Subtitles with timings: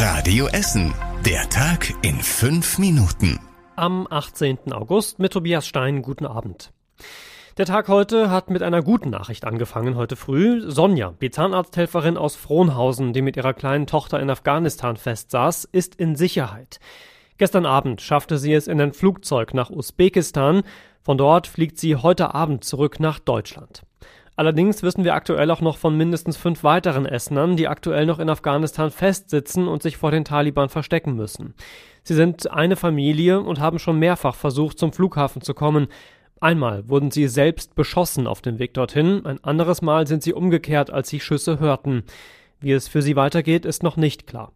[0.00, 0.94] Radio Essen.
[1.26, 3.40] Der Tag in fünf Minuten.
[3.74, 4.72] Am 18.
[4.72, 6.02] August mit Tobias Stein.
[6.02, 6.72] Guten Abend.
[7.56, 10.70] Der Tag heute hat mit einer guten Nachricht angefangen heute früh.
[10.70, 16.14] Sonja, die Zahnarzthelferin aus Frohnhausen, die mit ihrer kleinen Tochter in Afghanistan festsaß, ist in
[16.14, 16.78] Sicherheit.
[17.36, 20.62] Gestern Abend schaffte sie es in ein Flugzeug nach Usbekistan.
[21.02, 23.82] Von dort fliegt sie heute Abend zurück nach Deutschland.
[24.38, 28.30] Allerdings wissen wir aktuell auch noch von mindestens fünf weiteren Essenern, die aktuell noch in
[28.30, 31.54] Afghanistan festsitzen und sich vor den Taliban verstecken müssen.
[32.04, 35.88] Sie sind eine Familie und haben schon mehrfach versucht, zum Flughafen zu kommen.
[36.40, 40.92] Einmal wurden sie selbst beschossen auf dem Weg dorthin, ein anderes Mal sind sie umgekehrt,
[40.92, 42.04] als sie Schüsse hörten.
[42.60, 44.52] Wie es für sie weitergeht, ist noch nicht klar.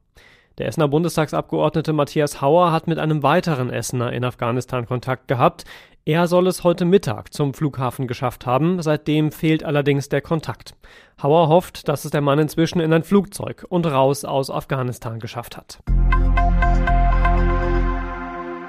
[0.58, 5.64] Der Essener Bundestagsabgeordnete Matthias Hauer hat mit einem weiteren Essener in Afghanistan Kontakt gehabt.
[6.04, 10.74] Er soll es heute Mittag zum Flughafen geschafft haben, seitdem fehlt allerdings der Kontakt.
[11.22, 15.56] Hauer hofft, dass es der Mann inzwischen in ein Flugzeug und raus aus Afghanistan geschafft
[15.56, 15.78] hat.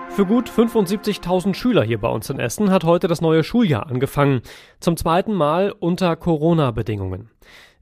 [0.09, 4.41] Für gut 75.000 Schüler hier bei uns in Essen hat heute das neue Schuljahr angefangen.
[4.79, 7.31] Zum zweiten Mal unter Corona-Bedingungen.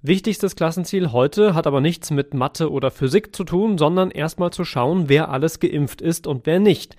[0.01, 4.63] Wichtigstes Klassenziel heute hat aber nichts mit Mathe oder Physik zu tun, sondern erstmal zu
[4.63, 6.95] schauen, wer alles geimpft ist und wer nicht.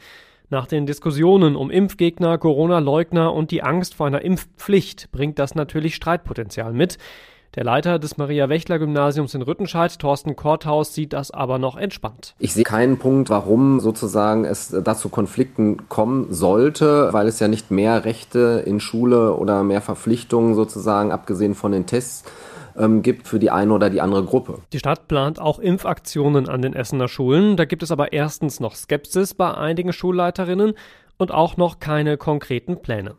[0.52, 5.94] Nach den Diskussionen um Impfgegner, Corona-Leugner und die Angst vor einer Impfpflicht bringt das natürlich
[5.94, 6.98] Streitpotenzial mit.
[7.54, 12.34] Der Leiter des Maria-Wächtler-Gymnasiums in Rüttenscheid, Thorsten Korthaus, sieht das aber noch entspannt.
[12.38, 17.70] Ich sehe keinen Punkt, warum sozusagen es dazu Konflikten kommen sollte, weil es ja nicht
[17.70, 22.24] mehr Rechte in Schule oder mehr Verpflichtungen sozusagen, abgesehen von den Tests,
[22.76, 24.58] ähm, gibt für die eine oder die andere Gruppe.
[24.72, 27.56] Die Stadt plant auch Impfaktionen an den Essener Schulen.
[27.56, 30.74] Da gibt es aber erstens noch Skepsis bei einigen Schulleiterinnen
[31.18, 33.14] und auch noch keine konkreten Pläne.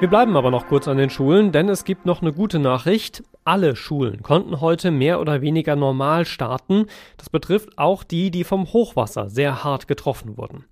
[0.00, 3.24] Wir bleiben aber noch kurz an den Schulen, denn es gibt noch eine gute Nachricht.
[3.48, 6.84] Alle Schulen konnten heute mehr oder weniger normal starten.
[7.16, 10.66] Das betrifft auch die, die vom Hochwasser sehr hart getroffen wurden.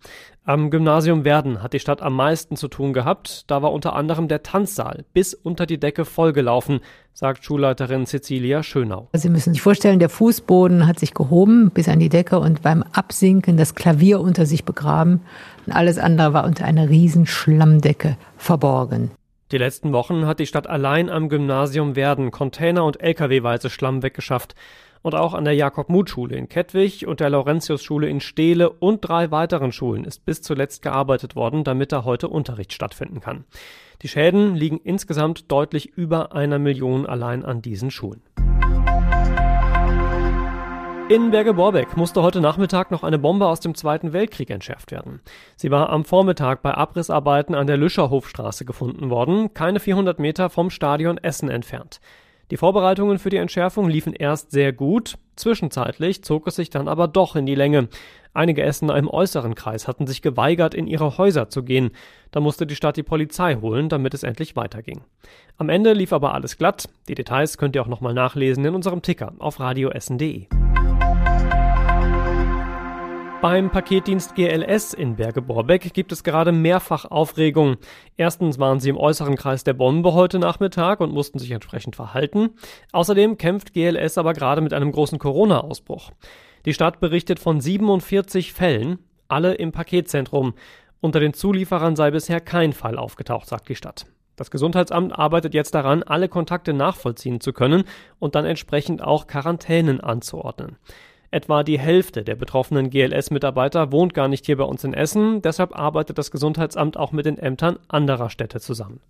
[0.44, 3.50] Am Gymnasium Werden hat die Stadt am meisten zu tun gehabt.
[3.50, 6.80] Da war unter anderem der Tanzsaal bis unter die Decke vollgelaufen,
[7.14, 9.08] sagt Schulleiterin Cecilia Schönau.
[9.14, 12.82] Sie müssen sich vorstellen, der Fußboden hat sich gehoben bis an die Decke und beim
[12.92, 15.22] Absinken das Klavier unter sich begraben.
[15.64, 19.12] Und alles andere war unter einer riesen Schlammdecke verborgen.
[19.52, 24.56] Die letzten Wochen hat die Stadt allein am Gymnasium Werden Container- und Lkw-weise Schlamm weggeschafft
[25.02, 29.70] und auch an der Jakob-Muth-Schule in Kettwig und der Laurentius-Schule in Steele und drei weiteren
[29.70, 33.44] Schulen ist bis zuletzt gearbeitet worden, damit da heute Unterricht stattfinden kann.
[34.02, 38.22] Die Schäden liegen insgesamt deutlich über einer Million allein an diesen Schulen.
[41.08, 45.20] In Berge-Borbeck musste heute Nachmittag noch eine Bombe aus dem Zweiten Weltkrieg entschärft werden.
[45.54, 50.68] Sie war am Vormittag bei Abrissarbeiten an der Lüscherhofstraße gefunden worden, keine 400 Meter vom
[50.68, 52.00] Stadion Essen entfernt.
[52.50, 57.06] Die Vorbereitungen für die Entschärfung liefen erst sehr gut, zwischenzeitlich zog es sich dann aber
[57.06, 57.88] doch in die Länge.
[58.34, 61.90] Einige Essener im äußeren Kreis hatten sich geweigert, in ihre Häuser zu gehen.
[62.32, 65.02] Da musste die Stadt die Polizei holen, damit es endlich weiterging.
[65.56, 66.88] Am Ende lief aber alles glatt.
[67.06, 70.48] Die Details könnt ihr auch nochmal nachlesen in unserem Ticker auf radioessen.de.
[73.48, 77.76] Beim Paketdienst GLS in Berge-Borbeck gibt es gerade mehrfach Aufregung.
[78.16, 82.50] Erstens waren sie im äußeren Kreis der Bombe heute Nachmittag und mussten sich entsprechend verhalten.
[82.90, 86.10] Außerdem kämpft GLS aber gerade mit einem großen Corona-Ausbruch.
[86.64, 88.98] Die Stadt berichtet von 47 Fällen,
[89.28, 90.54] alle im Paketzentrum.
[91.00, 94.06] Unter den Zulieferern sei bisher kein Fall aufgetaucht, sagt die Stadt.
[94.34, 97.84] Das Gesundheitsamt arbeitet jetzt daran, alle Kontakte nachvollziehen zu können
[98.18, 100.78] und dann entsprechend auch Quarantänen anzuordnen.
[101.36, 105.78] Etwa die Hälfte der betroffenen GLS-Mitarbeiter wohnt gar nicht hier bei uns in Essen, deshalb
[105.78, 109.00] arbeitet das Gesundheitsamt auch mit den Ämtern anderer Städte zusammen.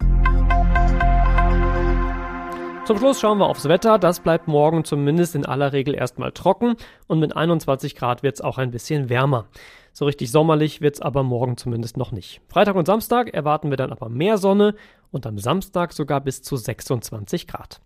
[2.84, 4.00] Zum Schluss schauen wir aufs Wetter.
[4.00, 6.75] Das bleibt morgen zumindest in aller Regel erstmal trocken
[7.06, 9.47] und mit 21 Grad wird es auch ein bisschen wärmer.
[9.92, 12.41] So richtig sommerlich wird es aber morgen zumindest noch nicht.
[12.48, 14.75] Freitag und Samstag erwarten wir dann aber mehr Sonne
[15.12, 17.81] und am Samstag sogar bis zu 26 Grad.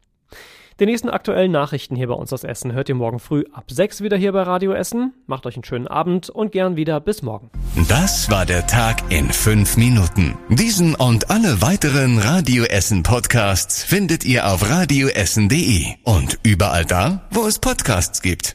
[0.80, 4.00] Die nächsten aktuellen Nachrichten hier bei uns aus Essen hört ihr morgen früh ab 6
[4.00, 5.12] wieder hier bei Radio Essen.
[5.26, 7.50] Macht euch einen schönen Abend und gern wieder bis morgen.
[7.86, 10.38] Das war der Tag in 5 Minuten.
[10.48, 17.46] Diesen und alle weiteren Radio Essen Podcasts findet ihr auf radioessen.de und überall da, wo
[17.46, 18.48] es Podcasts gibt.